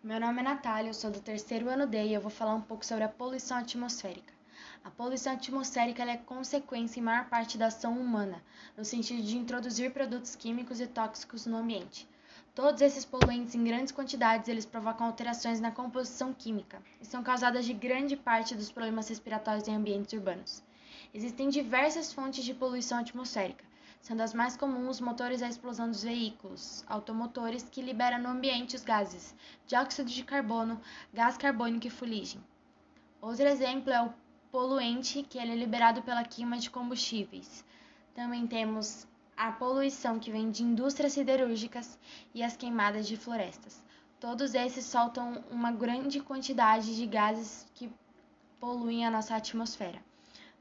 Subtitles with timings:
[0.00, 2.60] Meu nome é Natália, eu sou do terceiro ano D e eu vou falar um
[2.60, 4.32] pouco sobre a poluição atmosférica.
[4.84, 8.40] A poluição atmosférica é consequência em maior parte da ação humana,
[8.76, 12.08] no sentido de introduzir produtos químicos e tóxicos no ambiente.
[12.54, 17.64] Todos esses poluentes em grandes quantidades, eles provocam alterações na composição química e são causadas
[17.64, 20.62] de grande parte dos problemas respiratórios em ambientes urbanos.
[21.12, 23.64] Existem diversas fontes de poluição atmosférica,
[24.00, 28.84] sendo as mais comuns motores à explosão dos veículos automotores que liberam no ambiente os
[28.84, 29.34] gases
[29.66, 30.80] dióxido de carbono,
[31.12, 32.40] gás carbônico e fuligem.
[33.20, 34.12] Outro exemplo é o
[34.50, 37.64] poluente, que ele é liberado pela queima de combustíveis.
[38.14, 39.06] Também temos
[39.36, 41.98] a poluição que vem de indústrias siderúrgicas
[42.34, 43.82] e as queimadas de florestas.
[44.18, 47.92] Todos esses soltam uma grande quantidade de gases que
[48.58, 50.07] poluem a nossa atmosfera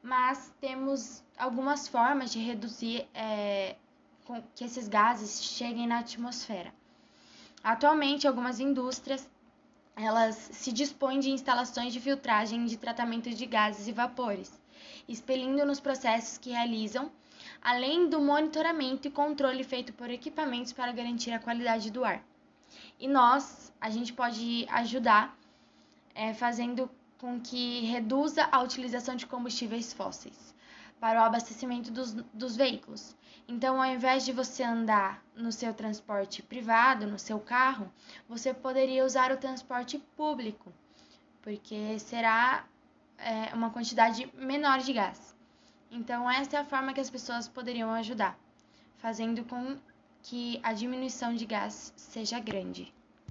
[0.07, 3.75] mas temos algumas formas de reduzir é,
[4.55, 6.73] que esses gases cheguem na atmosfera.
[7.61, 9.29] Atualmente, algumas indústrias
[9.97, 14.57] elas se dispõem de instalações de filtragem de tratamento de gases e vapores,
[15.09, 17.11] expelindo nos processos que realizam,
[17.61, 22.23] além do monitoramento e controle feito por equipamentos para garantir a qualidade do ar.
[22.97, 25.37] E nós, a gente pode ajudar
[26.15, 30.55] é, fazendo com que reduza a utilização de combustíveis fósseis
[30.99, 33.15] para o abastecimento dos, dos veículos.
[33.47, 37.91] Então, ao invés de você andar no seu transporte privado, no seu carro,
[38.27, 40.73] você poderia usar o transporte público,
[41.41, 42.65] porque será
[43.17, 45.35] é, uma quantidade menor de gás.
[45.89, 48.37] Então, essa é a forma que as pessoas poderiam ajudar,
[48.97, 49.77] fazendo com
[50.21, 52.93] que a diminuição de gás seja grande.